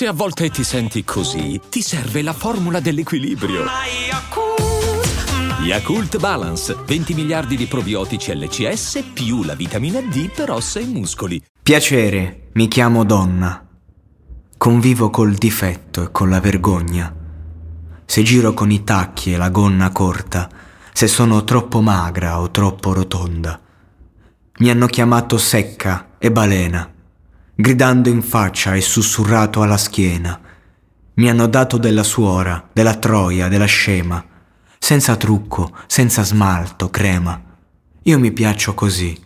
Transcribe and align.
Se 0.00 0.06
a 0.06 0.14
volte 0.14 0.48
ti 0.48 0.64
senti 0.64 1.04
così, 1.04 1.60
ti 1.68 1.82
serve 1.82 2.22
la 2.22 2.32
formula 2.32 2.80
dell'equilibrio. 2.80 3.66
Yakult 5.62 6.18
Balance, 6.18 6.74
20 6.86 7.12
miliardi 7.12 7.54
di 7.54 7.66
probiotici 7.66 8.34
LCS 8.34 9.10
più 9.12 9.42
la 9.42 9.54
vitamina 9.54 10.00
D 10.00 10.30
per 10.30 10.52
ossa 10.52 10.80
e 10.80 10.86
muscoli. 10.86 11.42
Piacere, 11.62 12.48
mi 12.54 12.66
chiamo 12.68 13.04
donna. 13.04 13.62
Convivo 14.56 15.10
col 15.10 15.34
difetto 15.34 16.04
e 16.04 16.10
con 16.10 16.30
la 16.30 16.40
vergogna. 16.40 17.14
Se 18.06 18.22
giro 18.22 18.54
con 18.54 18.70
i 18.70 18.82
tacchi 18.82 19.34
e 19.34 19.36
la 19.36 19.50
gonna 19.50 19.90
corta, 19.90 20.48
se 20.94 21.08
sono 21.08 21.44
troppo 21.44 21.82
magra 21.82 22.40
o 22.40 22.50
troppo 22.50 22.94
rotonda. 22.94 23.60
Mi 24.60 24.70
hanno 24.70 24.86
chiamato 24.86 25.36
secca 25.36 26.12
e 26.16 26.32
balena, 26.32 26.90
gridando 27.60 28.08
in 28.08 28.22
faccia 28.22 28.74
e 28.74 28.80
sussurrato 28.80 29.62
alla 29.62 29.76
schiena. 29.76 30.40
Mi 31.14 31.28
hanno 31.28 31.46
dato 31.46 31.76
della 31.76 32.02
suora, 32.02 32.68
della 32.72 32.94
troia, 32.94 33.48
della 33.48 33.66
scema 33.66 34.24
senza 34.82 35.14
trucco, 35.14 35.76
senza 35.86 36.24
smalto, 36.24 36.88
crema. 36.88 37.40
Io 38.04 38.18
mi 38.18 38.32
piaccio 38.32 38.74
così. 38.74 39.16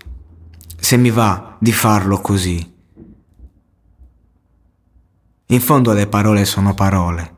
Se 0.77 0.97
mi 0.99 1.11
va 1.11 1.57
di 1.59 1.73
farlo 1.73 2.21
così. 2.21 2.73
In 5.47 5.61
fondo 5.61 5.93
le 5.93 6.07
parole 6.07 6.45
sono 6.45 6.75
parole. 6.75 7.35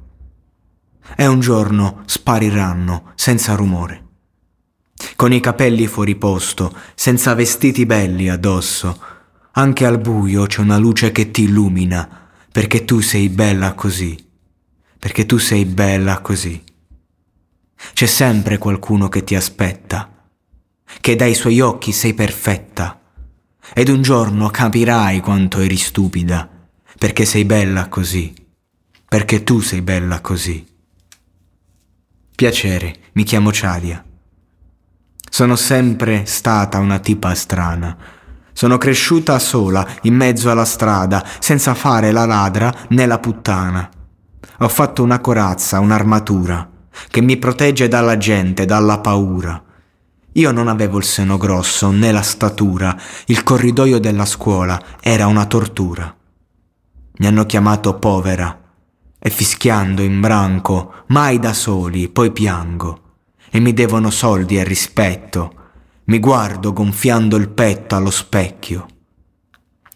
E 1.15 1.27
un 1.27 1.39
giorno 1.39 2.03
spariranno 2.07 3.13
senza 3.15 3.55
rumore. 3.55 4.05
Con 5.15 5.33
i 5.33 5.39
capelli 5.39 5.87
fuori 5.87 6.17
posto, 6.17 6.75
senza 6.95 7.35
vestiti 7.35 7.87
belli 7.87 8.29
addosso. 8.29 8.99
Anche 9.59 9.87
al 9.87 9.99
buio 9.99 10.45
c'è 10.45 10.61
una 10.61 10.77
luce 10.77 11.13
che 11.13 11.31
ti 11.31 11.45
illumina, 11.45 12.29
perché 12.53 12.85
tu 12.85 13.01
sei 13.01 13.31
bella 13.31 13.73
così. 13.73 14.15
Perché 14.99 15.25
tu 15.25 15.39
sei 15.39 15.65
bella 15.65 16.21
così. 16.21 16.63
C'è 17.95 18.05
sempre 18.05 18.59
qualcuno 18.59 19.09
che 19.09 19.25
ti 19.25 19.35
aspetta, 19.35 20.29
che 21.01 21.17
dai 21.17 21.35
suoi 21.35 21.61
occhi 21.61 21.93
sei 21.93 22.13
perfetta, 22.13 23.01
ed 23.73 23.89
un 23.89 24.03
giorno 24.03 24.51
capirai 24.51 25.21
quanto 25.21 25.61
eri 25.61 25.77
stupida, 25.77 26.47
perché 26.99 27.25
sei 27.25 27.47
bella 27.47 27.89
così, 27.89 28.35
perché 29.09 29.43
tu 29.43 29.61
sei 29.61 29.81
bella 29.81 30.21
così. 30.21 30.67
Piacere, 32.35 32.95
mi 33.13 33.25
chiamo 33.25 33.51
Ciadia. 33.53 34.05
Sono 35.31 35.57
sempre 35.57 36.27
stata 36.27 36.79
una 36.79 36.99
tipa 36.99 37.35
strana. 37.35 38.16
Sono 38.57 38.79
cresciuta 38.79 39.39
sola, 39.39 39.87
in 40.05 40.15
mezzo 40.15 40.51
alla 40.51 40.65
strada, 40.65 41.23
senza 41.41 41.75
fare 41.75 42.11
la 42.11 42.25
ladra 42.25 42.73
né 42.89 43.05
la 43.05 43.19
puttana. 43.19 43.87
Ho 44.61 44.69
fatto 44.69 45.03
una 45.03 45.21
corazza, 45.21 45.79
un'armatura 45.79 46.67
che 47.11 47.21
mi 47.21 47.37
protegge 47.37 47.87
dalla 47.87 48.17
gente, 48.17 48.65
dalla 48.65 49.01
paura. 49.01 49.63
Io 50.33 50.53
non 50.53 50.69
avevo 50.69 50.97
il 50.97 51.05
seno 51.05 51.37
grosso 51.37 51.91
né 51.91 52.11
la 52.11 52.23
statura, 52.23 52.99
il 53.27 53.43
corridoio 53.43 53.99
della 53.99 54.25
scuola 54.25 54.83
era 55.03 55.27
una 55.27 55.45
tortura. 55.45 56.17
Mi 57.19 57.27
hanno 57.27 57.45
chiamato 57.45 57.99
povera 57.99 58.59
e 59.19 59.29
fischiando 59.29 60.01
in 60.01 60.19
branco, 60.19 61.05
mai 61.09 61.39
da 61.39 61.53
soli, 61.53 62.09
poi 62.09 62.33
piango 62.33 63.01
e 63.51 63.61
mi 63.61 63.75
devono 63.75 64.09
soldi 64.09 64.57
e 64.57 64.65
rispetto. 64.65 65.53
Mi 66.09 66.21
guardo 66.21 66.73
gonfiando 66.73 67.35
il 67.35 67.49
petto 67.49 67.97
allo 67.97 68.13
specchio. 68.13 68.87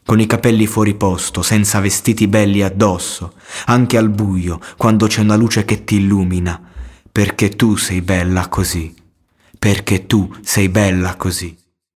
Con 0.04 0.18
i 0.18 0.26
capelli 0.26 0.66
fuori 0.66 0.96
posto, 0.96 1.40
senza 1.40 1.78
vestiti 1.78 2.26
belli 2.26 2.62
addosso, 2.62 3.34
anche 3.66 3.96
al 3.96 4.08
buio, 4.10 4.58
quando 4.76 5.06
c'è 5.06 5.20
una 5.20 5.36
luce 5.36 5.64
che 5.64 5.84
ti 5.84 5.98
illumina, 5.98 6.60
perché 7.12 7.50
tu 7.50 7.76
sei 7.76 8.02
bella 8.02 8.48
così, 8.48 8.92
perché 9.56 10.06
tu 10.06 10.34
sei 10.42 10.68
bella 10.68 11.14
così. 11.14 11.56